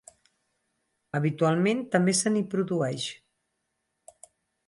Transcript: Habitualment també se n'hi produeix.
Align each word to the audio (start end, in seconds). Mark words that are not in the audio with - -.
Habitualment 1.17 1.83
també 1.97 2.15
se 2.21 2.33
n'hi 2.33 2.43
produeix. 2.53 3.05